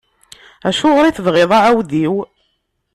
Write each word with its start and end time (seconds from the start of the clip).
Acuɣer 0.67 1.05
i 1.05 1.11
tebɣiḍ 1.15 1.51
aɛewdiw? 1.57 2.13